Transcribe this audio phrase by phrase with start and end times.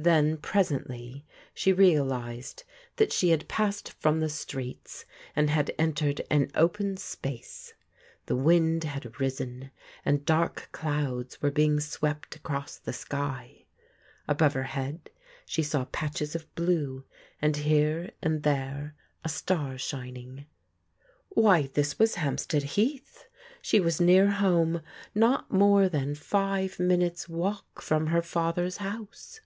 [0.00, 2.62] Then presently she realized
[2.98, 7.74] that she had passed from the streets and had entered an open space.
[8.26, 9.72] The wind had risen,
[10.04, 13.64] and dark clouds were being swept across tho'sky.
[14.28, 15.10] Above her head,
[15.44, 17.02] she saw patches of blue,
[17.42, 18.94] and here and there
[19.24, 20.46] a star shining.
[21.30, 23.26] Why, this was Hampstead Heath!
[23.62, 24.80] She was near home;
[25.12, 29.40] not more than five minutes* walk from her fa ther's house!